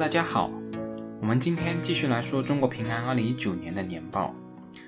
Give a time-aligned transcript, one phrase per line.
[0.00, 0.50] 大家好，
[1.20, 4.32] 我们今天继续来说中国平安二零一九年的年报。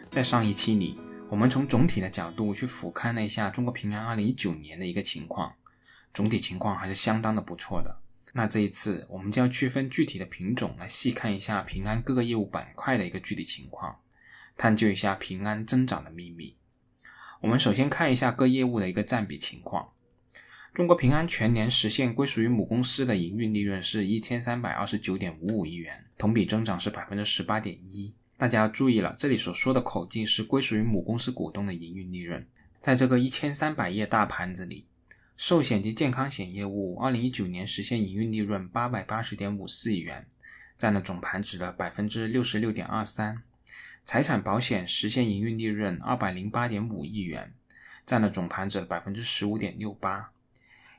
[0.08, 5.52] 在上一期里，我们从总体的角度去俯瞰了一下中国平安二零一九年的一个情况，
[6.14, 7.94] 总体情况还是相当的不错的。
[8.32, 13.94] 那这一次，我们就要区分具体的品种来细看一下平安各个业务板块的一个具体情况，
[14.56, 16.56] 探究一下平安增长的秘密。
[17.42, 19.90] 我们首先看一下各业务的一个占比情况。
[20.74, 28.14] 中国平安全年实现归属于母公司的营运利润是一千三百二十九点五五亿元，同比增长是百分之十八点一。
[28.38, 32.46] 大家要注意了，这里所说的口径是归属于母公司股东的营运利润。
[32.80, 34.86] 在这个一千三百页大盘子里，
[35.36, 40.26] 寿险及健康险业务二零一九年实现营运利润八百八十点五四亿元，
[40.78, 43.42] 占了总盘子的百分之六十六点二三。
[44.06, 47.52] 财产保险实现营运利润二百零八点五亿元，
[48.06, 50.30] 占了总盘子的百分之十五点六八。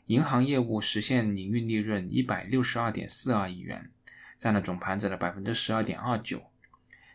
[0.05, 3.89] 银行业务实现营运利润一百六十二点四二亿元，
[4.37, 6.43] 占了总盘子的百分之十二点二九。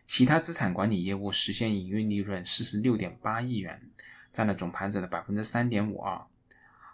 [0.07, 3.91] 其他资产管理业务实现营运利润四十六点八亿元，
[4.33, 6.23] 占了总盘子的百分之三点五二。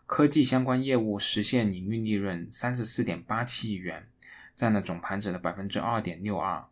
[0.07, 4.09] 科技相关业务实现营运利润三十四点八七亿元，
[4.57, 6.67] 占了总盘子的百分之二点六二。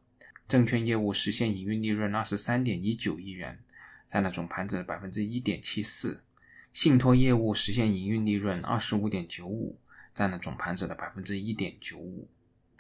[0.49, 3.61] 证券业务实现营运利润二十三点一九亿元，
[4.09, 6.25] 占了总盘子的百分之一点七四。
[6.73, 9.79] 信托业务实现营运利润二十五点九五，
[10.15, 12.27] 占了总盘子的百分之一点九五。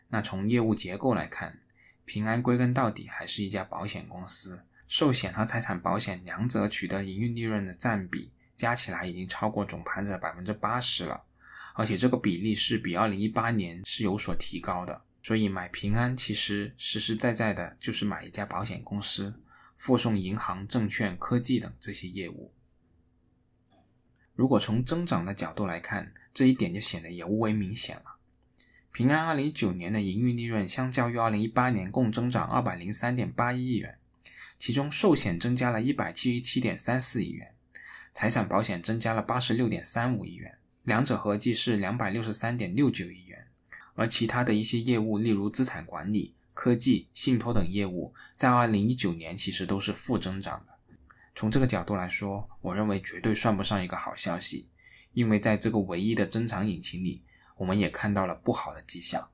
[0.08, 1.58] 那从业务结构来看，
[2.06, 11.22] 平安归根到底还是一家保险公司，寿险和财产保险两者取得营运利润的占比加起来已经超过总盘子的百分之八十了，
[11.74, 15.02] 而且这个比例是比二零一八年是有所提高的。
[15.22, 19.38] 所以买平安其实实实在在的就是买一家保险公司，
[19.76, 22.52] 附送银行、证券、科技等这些业务。
[24.34, 28.16] 如果从增长的角度来看，这一点就显得尤为明显了。
[28.90, 33.98] 平安二零一九年的营运利润相较于二零一八年共增长二百零三点八一亿元，
[34.58, 37.54] 其中寿险增加了一百七十七点三四亿元，
[38.14, 43.46] 财产保险增加了八十六点三五亿元，两者合计是两百六十三点六九亿元。
[43.94, 50.72] 而其他的一些业务，例如资产管理、科技、信托等业务，在二零一九年其实都是负增长的。
[51.34, 54.70] 从这个角度来说，我认为绝对算不上一个好消息，
[55.12, 57.22] 因为在这个唯一的增长引擎里，
[57.56, 59.28] 我们也看到了不好的迹象。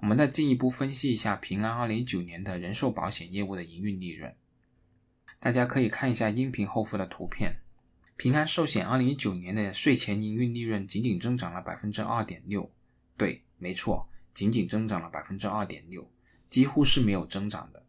[0.00, 4.34] 我们再进一步分析一下平安二零一九年的人寿保险业务的营运利润，
[5.38, 7.56] 大家可以看一下音频后附的图片。
[8.16, 12.70] 平安寿险二零一九年的税前营运利润仅仅增长了百分之二点六，
[13.16, 16.08] 对，没错，仅仅增长了百分之二点六，
[16.48, 17.82] 几乎是没有增长的。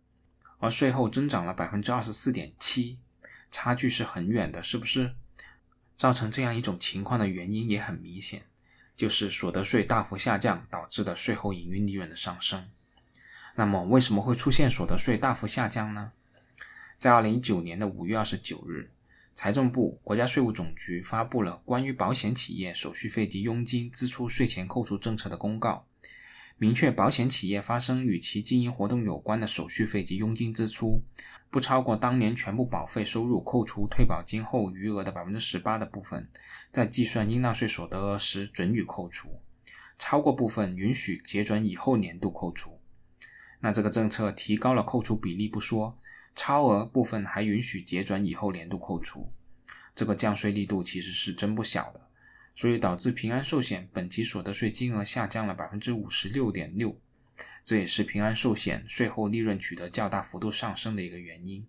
[0.57, 2.97] 而税后增长了百分之二十四点七。
[3.55, 5.15] 差距是很远的，是不是？
[5.95, 8.41] 造成这样一种情况的原因也很明显，
[8.97, 12.67] 就是所得税大幅下降导致的税后营运利润的上升。
[13.55, 16.11] 那么，为什么会出现所得税大幅下降呢？
[16.97, 18.91] 在二零一九年的五月二十九日，
[19.33, 25.87] 财政部、国家税务总局发布了关于保险企业手续费及佣金支出税前扣除政策的公告。
[26.57, 31.03] 明确保险企业发生与其经营活动有关的手续费及佣金支出，
[31.49, 36.29] 不超过当年全部保费收入扣除退保金后余额的百分之十八的部分，
[36.71, 39.41] 在计算应纳税所得额时准予扣除；
[39.99, 42.79] 超过部分允许结转以后年度扣除。
[43.59, 45.99] 那这个政策提高了扣除比例不说，
[46.37, 49.29] 超额部分还允许结转以后年度扣除，
[49.93, 51.99] 这个降税力度其实是真不小的。
[52.55, 56.97] 所以导致平安寿险本期所得税金额下降了百分之五十六点六，
[57.63, 61.67] 这也是平安寿险税后利润取得较大幅度上升的一个原因。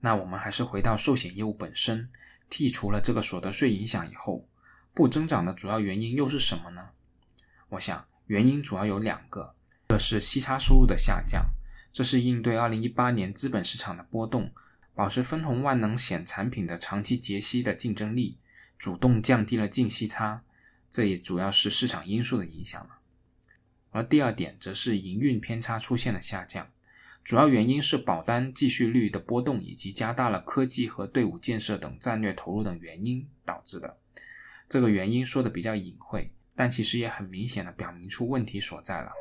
[0.00, 2.10] 那我们还是回到寿险业务本身，
[2.50, 4.46] 剔除了这个所得税影响以后，
[4.92, 6.90] 不增长的主要原因又是什么呢？
[7.70, 9.54] 我想原因主要有两个，
[9.88, 11.46] 一个是息差收入的下降，
[11.92, 14.52] 这是应对二零一八年资本市场的波动，
[14.94, 18.36] 保持分红万能险产品的长期结息的竞争力。
[18.80, 20.42] 主动降低了净息差，
[20.90, 22.98] 这也主要是市场因素的影响了。
[23.90, 26.66] 而第二点则是营运偏差出现了下降，
[27.22, 33.98] 主要原因是保单继续率的波动以及加大了科技和队伍建设等战略投入等原因导致的。
[34.66, 39.12] 这个原因说的比较隐晦，但其实也很明显的表明出问题所在了。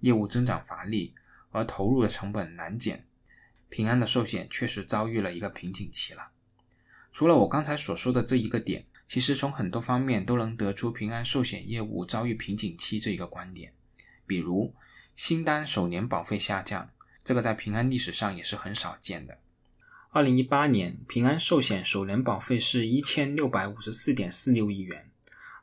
[0.00, 1.14] 业务增长乏力，
[1.50, 3.04] 而投入的成本难减，
[3.68, 6.30] 平安的寿险确实遭遇了一个瓶颈期了。
[7.18, 13.72] 除了我刚才所说的这一个点，其实从很多方面都能得出平安寿险业务遭遇瓶颈期这一个观点。
[14.24, 14.72] 比如
[15.16, 16.90] 新单首年保费下降，
[17.24, 19.40] 这个在平安历史上也是很少见的。
[20.10, 25.10] 二零一八年平安寿险首年保费是一千六百五十四点四六亿元，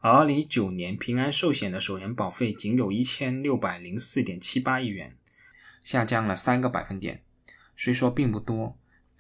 [0.02, 5.16] 而2019年平安寿险的首年保费仅有一千六百零四点七八亿元，
[5.82, 7.24] 下降了三个百分点。
[7.78, 8.78] 虽说并不多，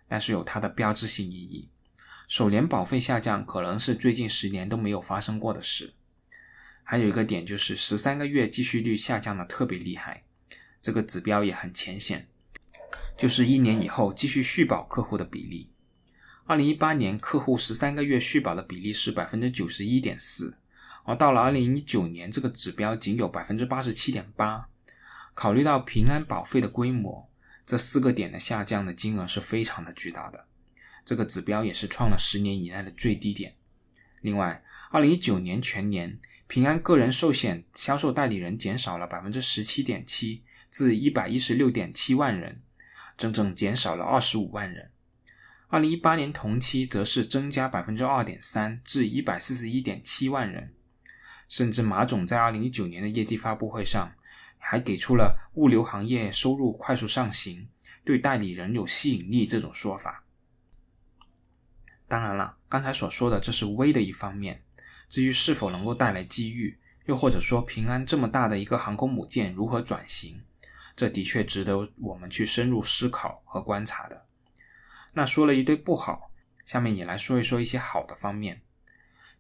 [0.09, 1.69] 但是有它的标志性意义。
[2.27, 5.93] 首年保费下降可能是最近十年都没有发生过的事。
[6.83, 10.23] 还有一个点就是十三个月继续率下降的特别厉害，
[10.81, 12.27] 这个指标也很浅显，
[13.17, 15.71] 就是一年以后继续续保客户的比例。
[16.45, 20.57] 二零一八年客户十三个月续保的比例是百分之九十一点四。
[21.07, 24.67] 而到了二零一九年，这个指标仅有百分之八十七点八。
[25.35, 27.29] 考虑到平安保费的规模，
[27.65, 30.45] 这四个点的下降的金额是非常的巨大的。
[31.05, 33.55] 这个指标也是创了十年以来的最低点。
[34.21, 42.63] 另外，二零一九年全年平安个人寿险销售代理人减少了百分之十七点七，至一百一十六点七万人，
[43.15, 44.89] 整整减少了二十五万人。
[45.67, 50.73] 二零一八年同期则是增加百分之二点三，至一百四十一点七万人。
[51.47, 54.11] 甚至马总在二零一九年的业绩发布会上，
[54.57, 57.67] 还给出了物流行业收入快速上行，
[58.03, 60.24] 对代理人有吸引力这种说法。
[62.07, 64.61] 当然了，刚才所说的这是微的一方面，
[65.09, 70.41] 至于是否能够带来机遇，又或者说平安这么大的一个航空母舰如何转型，
[70.95, 74.25] 这的确值得我们去深入思考和观察的。
[75.13, 76.29] 那说了一堆不好，
[76.63, 78.61] 下面也来说一说一些好的方面。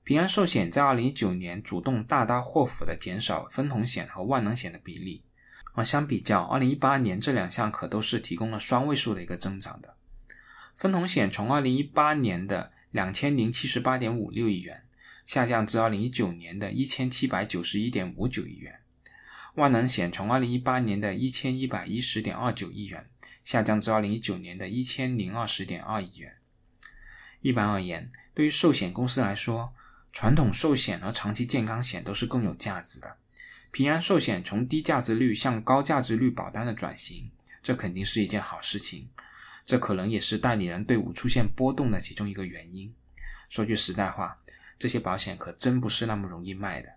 [0.03, 5.23] 平安寿险在二零一九年主动大刀阔斧地减少分红险和万能险的比例，
[5.73, 9.95] 而相比较二零一八年这两项可都是提供了双位数的一个增长的。
[10.75, 14.83] 分红险从二零一八年的两千零七十八点五六亿元
[15.25, 18.79] 下降至二零一九年的一千七百九十一点五九亿元，
[19.55, 23.09] 万能险从二零一八年的一千一百一十点二九亿元
[23.43, 26.35] 下降至二零一九年的一千零二十点二亿元。
[27.41, 29.73] 一般而言，对于寿险公司来说，
[30.11, 33.17] 传统寿险和长期健康险都是更有价值的。
[33.71, 37.31] 平安寿险从低价值率向高价值率保单的转型，
[37.63, 39.09] 这肯定是一件好事情。
[39.65, 42.93] 这可能也是代理人队伍出现波动的其中一个原因。
[43.49, 44.39] 说句实在话，
[44.77, 46.93] 这些保险可真不是那么容易卖的。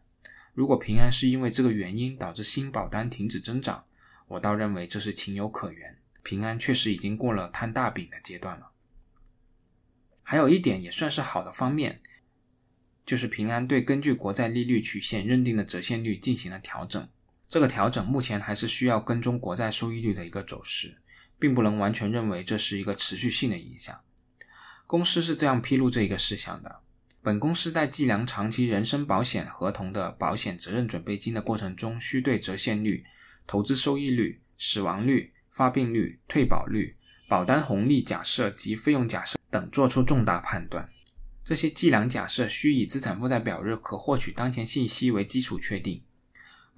[0.53, 3.85] 如果平安是因为这个原因导致新保单停止增长，
[4.27, 5.97] 我倒认为这是情有可原。
[6.23, 8.71] 平安确实已经过了摊大饼的阶段了。
[10.23, 12.01] 还有一点也算是好的方面。
[13.07, 17.09] 就是平安对根据国债利率曲线认定的折现率进行了调整，
[17.49, 20.99] 这个调整目前还是需要跟踪国债收益率的一个走势，
[21.39, 23.99] 并不能完全认为这是一个持续性的影响。
[24.87, 26.81] 公司是这样披露这一个事项的：
[27.23, 33.05] 本公司在计量长期人身保险合同的保险责任准备金的过程中，需对折现率、
[33.47, 36.97] 投资收益率、死亡率、发病率、退保率、
[37.29, 40.89] 保单红利假设及费用假设等做出重大判断。
[41.45, 46.03] 这些计量假设需以资产负债表日可获取当前信息为基础确定。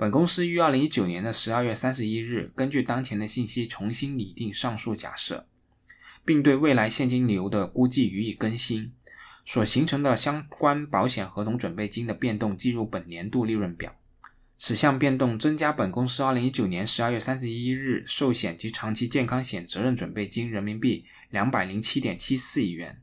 [0.01, 5.47] 本公司于二零一九年的十二月三十一日，根据当前的信息重新拟定上述假设，
[6.25, 8.95] 并对未来现金流的估计予以更新。
[9.45, 13.95] 所形成的相关保险合同准备金的变动计入本年度利润表。
[14.57, 23.03] 此项变动增加本公司二零一九年十二月三十一日寿险及长期健康险责任准备金人民币两百零七点七四亿元。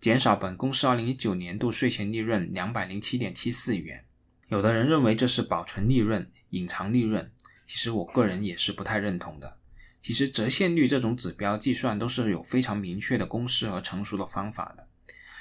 [0.00, 4.04] 减少本公司二零一九年度税前利润两百零七点七四亿元。
[4.52, 7.32] 有的人认为这是保存利润、隐藏利润，
[7.66, 9.56] 其实我个人也是不太认同的。
[10.02, 14.86] 其实折现率这种指标计算都是有非常明确的公式和成熟的方法的，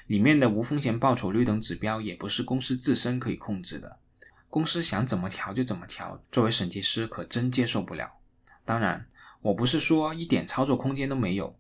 [0.08, 3.98] 里面的无风险报酬率等指标也不是公司自身可以控制的，
[4.50, 8.10] 公司想怎么调就怎么调，作为审计师可真接受不了。
[8.64, 9.06] 当然，
[9.42, 11.54] 我不是说一点操作空间都没有，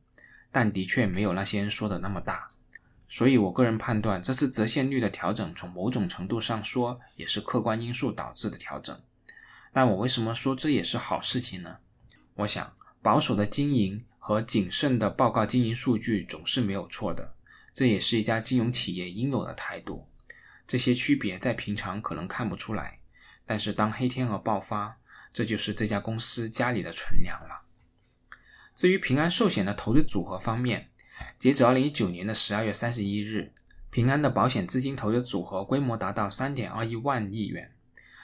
[0.54, 2.51] 但的确没有那些人说的那么大。
[3.14, 8.98] 所以，我个人判断，这次折现率的调整，从某种程度上说，也是客观因素导致的调整。
[9.74, 11.76] 那我为什么说这也是好事情呢？
[12.36, 17.36] 我想，保守的经营和谨慎的报告经营数据总是没有错的，
[17.74, 20.08] 这也是一家金融企业应有的态度。
[20.66, 23.00] 这些区别在平常可能看不出来，
[23.46, 24.98] 但是当黑天鹅爆发，
[25.34, 27.60] 这就是这家公司家里的存粮了。
[28.74, 30.90] 至于平安寿险的投资组合方面，
[31.40, 33.52] 截止二零一九年的十二月三十一日，
[33.90, 37.72] 平安的保险资金投资组合规模达到三点二一万亿元，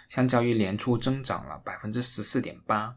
[0.08, 2.96] 相较于年初增长了百分之十四点八。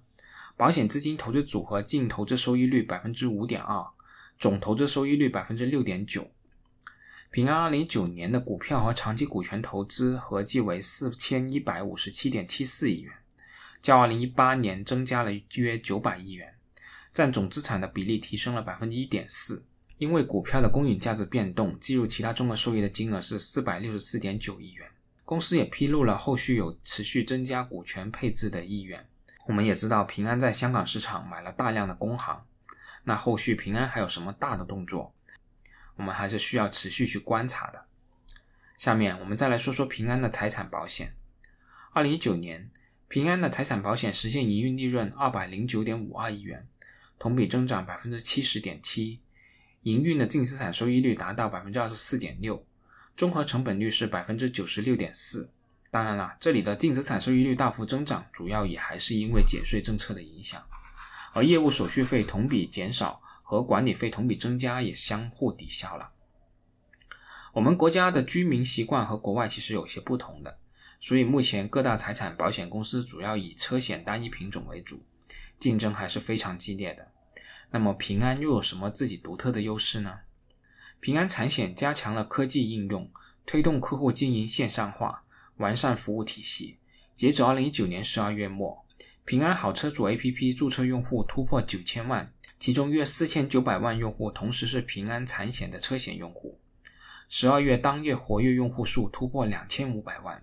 [0.57, 3.83] 保险资金投资组合净投资收益率百分之五点二，
[4.38, 6.30] 总投资收益率百分之六点九。
[7.30, 13.12] 平安二零一九年的股票和长期股权投资合计为四千一百五十七点七四亿元，
[13.80, 16.54] 较二零一八年增加了约九百亿元，
[17.12, 19.64] 占总资产的比例提升了百分之一点四。
[20.00, 24.90] 因为股票的公允价值变动，计入其他综合收益的金额是四百六十四点九亿元，
[25.26, 29.07] 公司也披露了后续有持续增加股权配置的意愿。
[29.47, 32.42] 我们也知道平安在香港市场买了大量的工行，
[33.04, 35.12] 那后续平安还有什么大的动作，
[35.97, 37.85] 我们还是需要持续去观察的。
[38.78, 41.14] 下面我们再来说说平安的财产保险。
[41.92, 42.71] 二零一九年，
[43.07, 46.66] 平安的财产保险实现营运利润二百零九点五二亿元，
[47.19, 49.21] 同比增长百分之七十点七，
[49.82, 52.66] 营运的净资产收益率达到百分之二十四点六，
[53.16, 55.50] 综合成本率是百分之九十六点四。
[55.90, 60.62] 当然了，这里的净资产收益率大幅增长，主要也还是因为减税政策的影响，
[61.32, 66.12] 而业务手续费同比减少和管理费同比增加也相互抵消了。
[67.54, 70.58] 我们国家的居民习惯和国外其实有些不同的，
[71.00, 75.02] 所以目前各大财产保险公司主要以车险单一品种为主，
[75.58, 77.10] 竞争还是非常激烈的。
[77.71, 80.21] 那么平安又有什么自己独特的优势呢？
[81.00, 83.11] 平安产险加强了科技应用，
[83.47, 85.25] 推动客户经营线上化。
[85.57, 86.79] 完善服务体系。
[87.15, 88.83] 截止二零一九年十二月末，
[89.27, 96.59] 平安好车主 APP 注册用户突破九千万，其中约四千九百万用户同时是平安产险的车险用户。
[97.29, 100.43] 十二月当月活跃用户数突破两千五百万，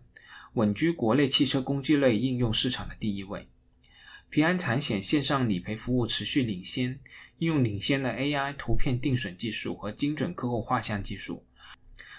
[0.54, 3.50] 稳居国内汽车工具类应用市场的第一位。
[4.30, 7.00] 平安产险线上理赔服务持续领先，
[7.38, 11.46] 应用领先的 AI 图片定损技术和精准客户画像技术。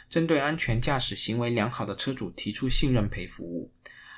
[0.09, 3.71] 针对安全驾驶行为良好的车主提出信任赔服务，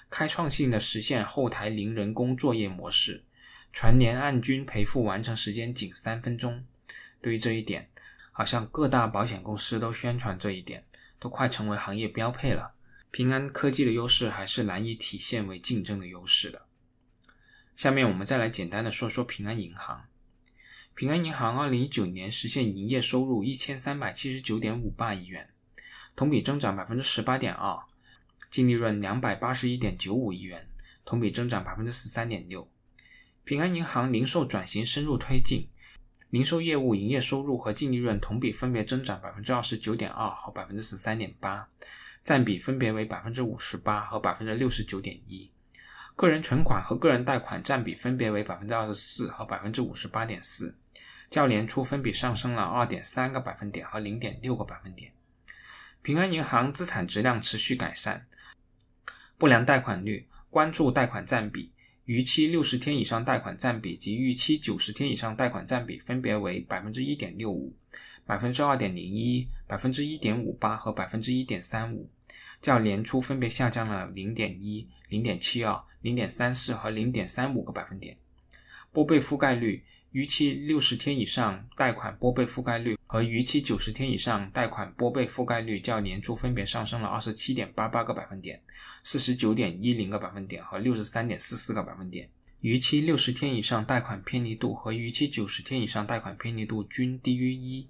[0.08, 3.24] 开创性的实现后台零人工作业模式，
[3.72, 6.64] 全年按均赔付完成时间仅三分钟。
[7.20, 7.90] 对于这一点，
[8.30, 10.84] 好像各大保险公司都宣传这一点，
[11.18, 12.72] 都快成为行业标配了。
[13.10, 16.66] 平安科技的优势还是难以体现为竞争的优势的。
[17.80, 20.04] 下面我们再来简单的说说平安银行。
[20.94, 25.48] 平安银行二零一九年实现营业收入一千三百七十九点五八亿元。
[26.14, 27.82] 同比增长百分之十八点二，
[28.50, 30.68] 净利润两百八十一点九五亿元，
[31.06, 32.70] 同比增长百分之十三点六。
[33.44, 35.66] 平安银行零售转型深入推进，
[36.28, 41.66] 零售业务营业收入和净利润同比分别增长百分之二十九点二和百分之十三点八，
[42.22, 45.50] 占比分别为百分之五十八和百分之六十九点一。
[46.20, 50.76] 个人存款和个人贷款占比分别为百分之二十四和百分之五十八点四，
[51.30, 55.10] 较年初分别上升了二点三个百分点和零点六个百分点。
[56.02, 58.26] 平安银行资产质量持续改善，
[59.38, 61.72] 不良贷款率、关注贷款占比、
[62.04, 67.74] 逾期六十天以上贷款占比及逾期九十天以上贷款占比分别为百分之一点六五、
[68.26, 72.10] 百分之二点零一、百分之一点五八和百分之一点三五，
[72.60, 78.16] 较年初分别下降了零点一、零点七二、零点三四和零点三五个百分点。
[78.92, 79.84] 拨备覆盖率。
[80.12, 88.60] 逾期六十天以上贷款拨备覆盖率和逾期九十天以上贷款拨备覆盖率较年初分别上升了二十七点八八个百分点、
[89.04, 92.28] 四十九点一零个百分点和六十三点四四个百分点。
[92.60, 97.86] 逾期六十天以上贷款偏离度和逾期九十天以上贷款偏离度均低于一。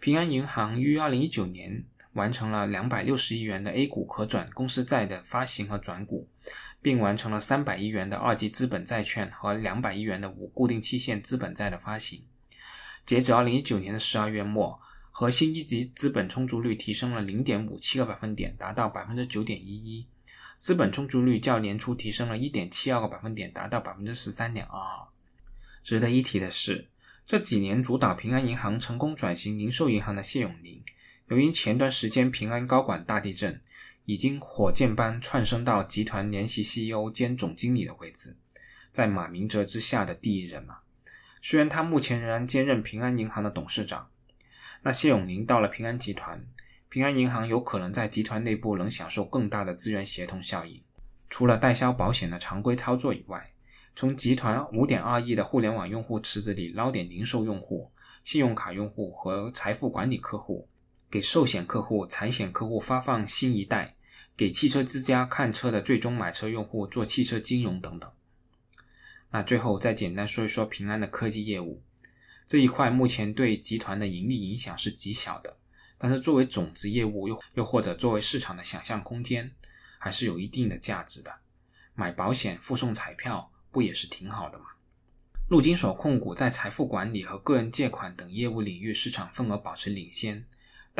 [0.00, 1.84] 平安银行于二零一九年。
[2.12, 6.28] 完成了两百六十亿元的 A 股可转公司债的发行和转股，
[6.82, 12.24] 并完成了三百亿元的二级资本债券和两百亿元的无固定期限资本债的发行。
[13.06, 20.06] 截止二零一九年的十二月末，核心一级资本充足率提升了零点五七个百分点，达到百分之九点一一；
[20.56, 25.06] 资本充足率较年初提升了一点七二个百分点，达到百分之十三点二二。
[25.82, 26.88] 值得一提的是，
[27.24, 30.82] 这几年主导平安银行成功转型零售银行的谢永林。
[31.30, 33.60] 由于前段时间平安高管大地震，
[34.04, 38.36] 已经火箭般窜升到集团联席 CEO 兼总经理的位置，
[38.90, 40.80] 在马明哲之下的第一人了。
[41.40, 44.08] 虽然他目前仍然兼任平安银行的董事长，
[44.82, 46.44] 那谢永林到了平安集团，
[46.88, 50.82] 平安银行有可能在集团内部能享受更大的资源协同效应。
[51.28, 53.52] 除了代销保险的常规操作以外，
[53.94, 57.92] 从集团五点二亿的互联网用户池子里捞点零售用户、
[58.24, 60.68] 信用卡用户和财富管理客户。
[61.10, 63.96] 给寿险客户、财险客户发放新一代，
[64.36, 68.08] 给汽车之家看车的最终买车用户做汽车金融等等。
[69.30, 71.82] 那最后再简单说一说平安的科技业务
[72.46, 75.56] 这一块，目前对集团的盈利影响是极小的，
[75.98, 79.50] 但是作为种子业务，又又或者作为市场的想象空间，
[79.98, 81.34] 还是有一定的价值的。
[81.94, 84.66] 买保险附送彩票，不也是挺好的吗？
[85.48, 90.46] 陆金所控股在财富管理和个人借款等业务领域市场份额保持领先。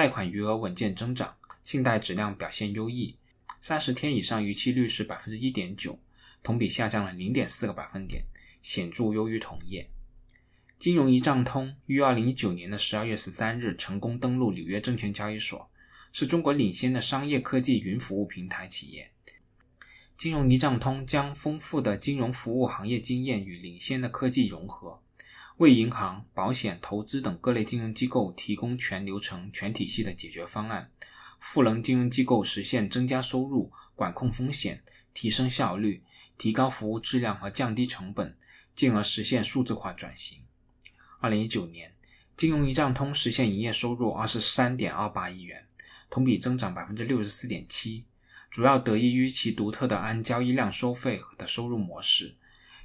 [0.00, 3.14] 贷款余额稳健增长，信贷质量表现优异，
[3.60, 5.98] 三十天以上逾期率是百分之一点九，
[6.42, 8.24] 同比下降了零点四个百分点，
[8.62, 9.90] 显著优于同业。
[10.78, 15.70] 金融一账通于二零一九年的十二月十三日成功登陆纽约证券交易所，
[16.12, 19.10] 是中国领先的商业科技云服务平台企业。
[20.16, 25.02] 金融一账通将丰富的金融服务行业经验与领先的科技融合，
[25.60, 30.90] 为银行、保险、投资等各类金融机构提供全流程、全体系的解决方案，
[31.38, 36.02] 赋能金融机构实现增加收入、管控风险、提升效率、
[36.38, 38.34] 提高服务质量和降低成本，
[38.74, 40.38] 进而实现数字化转型。
[41.18, 41.94] 二零一九年，
[42.38, 45.66] 金融一账通实现营业收入二十三点二八亿元，
[46.08, 48.06] 同比增长百分之六十四点七。
[48.50, 52.34] 主要得益于其独特的按交易量收费的收入模式。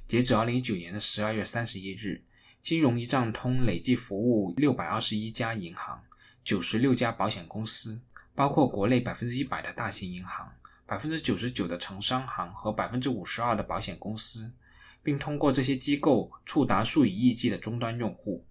[0.06, 2.22] 截止二零一九年的十二月三十一日，
[2.60, 6.02] 金融一账通累计服务六百二十一家银行、
[6.42, 8.00] 九十六家保险公司，
[8.34, 10.52] 包括国内百分之一百的大型银行、
[10.84, 14.52] 百分之九十九的城商行和百分之五十二的保险公司，
[15.02, 18.44] 并通过这些机构触达数以亿计的终端用户，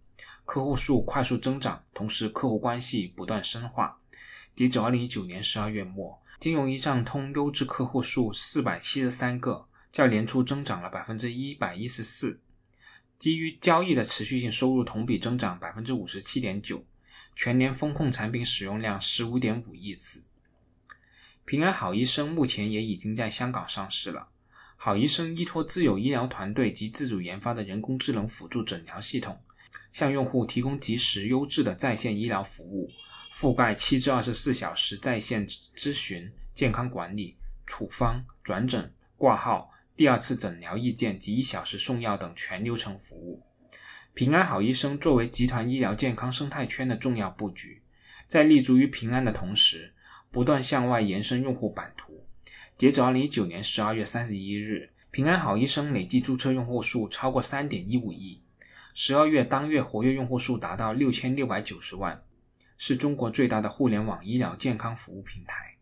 [0.46, 3.98] 客户数快速增长，同时客户关系不断深化。
[4.56, 6.22] 截止二零一九年十二月末。
[6.38, 12.42] 金融一账通优质客户数四百七十三个，较年初增长了百分之一百一十四。
[13.18, 16.86] 基于交易的持续性收入同比增长百分之五十七点九。
[17.36, 20.24] 全年风控产品使用量十五点五亿次。
[21.44, 24.30] 平安好医生目前也已经在香港上市了。
[24.78, 29.38] 好医生依托自有医疗团队及自主研发的人工智能辅助诊疗系统，
[29.92, 32.90] 向用户提供及时优质的在线医疗服务。
[33.34, 43.42] 覆盖七至二十四小时在线咨询、健康管理、处方、转诊、挂号、第二次诊疗意见及一小时送药等全流程服务。
[44.14, 47.82] 平安好医生作为集团医疗健康生态圈的重要布局，
[48.28, 49.94] 在立足于平安的同时，
[50.30, 52.26] 不断向外延伸用户版图。
[52.78, 58.42] 截止二零一九年十二月三十一日，平安好医生累计注册用户数超过三点一五亿，
[58.94, 62.22] 十二月当月活跃用户数达到六千六百九十万。
[62.78, 65.78] 是中国最大的互联网医疗健康服务平台，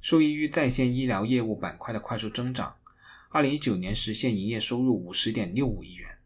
[0.00, 2.76] 受益于在线医疗业务板块的快速增长，
[3.30, 6.18] 二零一九年实现营业收入五十点六五亿元，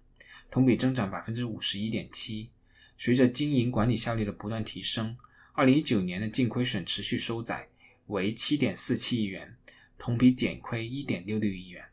[0.51, 2.51] 同比增长百分之五十一点七。
[2.97, 5.17] 随着经营管理效率的不断提升，
[5.53, 7.69] 二零一九年的净亏损持续收窄，
[8.07, 9.57] 为七点四七亿元，
[9.99, 11.85] 同比减亏一点六六亿元。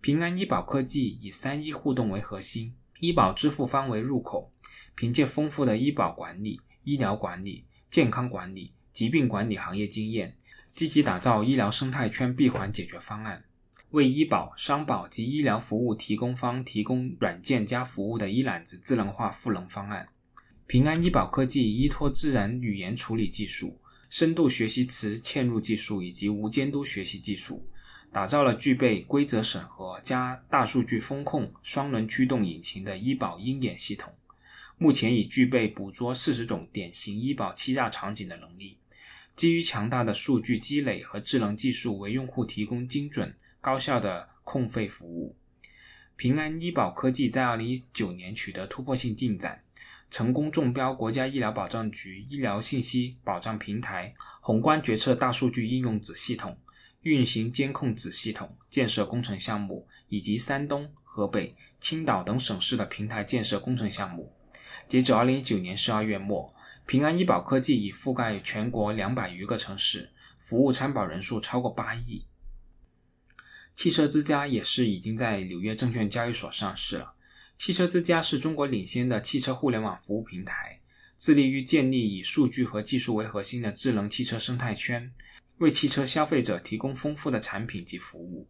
[0.00, 4.52] 平安医保科技以三医互动为核心，医保支付方为入口，
[4.94, 6.60] 凭借丰富的医保管理。
[6.82, 10.36] 医疗管理、健康管理、疾病管理行业经验，
[10.72, 13.44] 积极打造医疗生态圈闭环解决方案，
[13.90, 20.08] 为医保、商保及医疗服务提供方提供软件加服务的一揽子智能化赋能方案。
[20.66, 23.78] 平安医保科技依托自然语言处理技术、
[24.10, 27.64] 深度学习词嵌入技术以及无监督学习技术，
[28.12, 34.12] 打造了具备规则审核加大数据风控双轮驱动引擎的医保鹰眼系统。
[34.78, 38.76] 目前已具备捕捉四十种典型医保欺诈场景的能力，
[39.34, 43.34] 基于强大的数据积累和智能技术，为用户提供精准
[43.66, 45.34] 高效的控费服务。
[46.14, 49.64] 平安医保科技在二零一九年取得突破性进展，
[50.08, 56.56] 成功中标国家医疗保障局医疗信息保障平台宏观决策大数据应用子系统、
[57.00, 64.32] 运行监控子系统建设工程项目，以及山东、河北、青岛等省市的平台建设工程项目。
[64.86, 66.54] 截止二零一九年十二月末，
[66.86, 72.24] 平安医保科技已覆盖全国两百余个城市，服务参保人数超过八亿。
[73.76, 77.14] 汽车之家也是已经在纽约证券交易所上市了。
[77.56, 80.80] 汽车之家是中国领先的汽车互联网服务平台，
[81.16, 85.12] 致力于建立以数据和技术为核心的智能汽车生态圈，
[85.58, 88.48] 为汽车消费者提供丰富的产品及服务。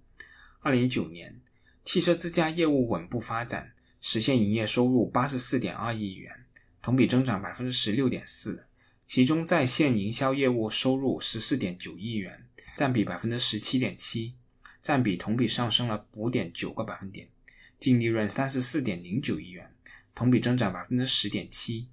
[0.61, 1.41] 二零一九年，
[1.85, 3.73] 汽车之家业务稳步发展。
[3.99, 6.31] 实现营业收入八十四点二亿元，
[6.81, 8.65] 同比增长百分之十六点四。
[9.05, 14.35] 其中在线营销业务收入十四点九亿元，占比百分之十七点七，
[14.87, 17.29] 占比同比上升了五点九个百分点。
[17.81, 19.75] 净利润三十四点零九亿元，
[20.15, 21.89] 同比增长百分之十点七。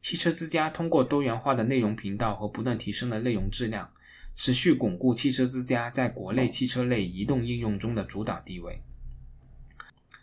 [0.00, 3.92] 汽车之家通过多元化的内容频道和不断提升的内容质量，
[4.32, 8.80] 持续巩固汽车之家在国内汽车类移动应用中的主导地位。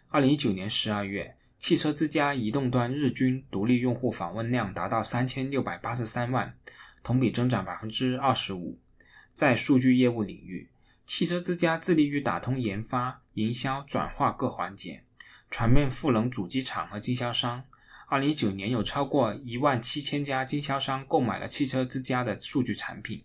[0.07, 6.57] 二零一九年十二月，汽车之家移动端日均独立用户访问量达到三千六百八十三万，
[7.03, 8.79] 同比增长百分之二十五。
[9.33, 10.69] 在数据业务领域，
[11.07, 15.05] 汽车之家致力于打通研发、营销、转化各环节，
[15.49, 17.63] 全面赋能主机厂和经销商。
[18.07, 23.23] 二零一九年有超过一万七千家经销商购买了汽车之家的数据产品。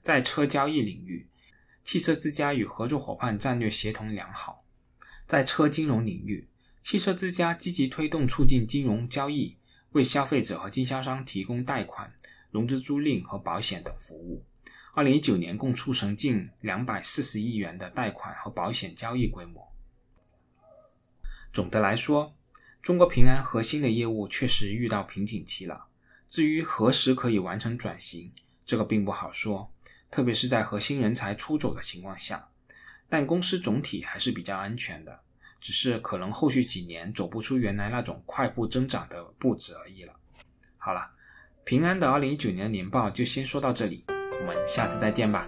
[0.00, 1.28] 在车交易领域，
[1.82, 4.64] 汽车之家与合作伙伴战略协同良好。
[5.26, 6.48] 在车金融领域，
[6.82, 9.56] 汽车之家积极推动促进金融交易，
[9.90, 12.14] 为消费者和经销商提供贷款、
[12.52, 14.44] 融资租赁和保险等服务。
[14.98, 19.64] 二零一九年共促成近两百四十亿元的贷款和保险交易规模。
[21.52, 22.34] 总的来说，
[22.82, 25.86] 中国平安核心的业务确实遇到瓶颈期了。
[26.26, 28.32] 至于何时可以完成转型，
[28.64, 29.72] 这个并不好说，
[30.10, 32.48] 特别是在核心人才出走的情况下。
[33.08, 35.20] 但公司总体还是比较安全的，
[35.60, 40.12] 只是可能后续几年走不出原来那种快步增长的步子而已了。
[40.76, 41.12] 好了，
[41.64, 44.04] 平安的二零一九年年报就先说到这里，
[44.40, 45.46] 我们下次再见吧。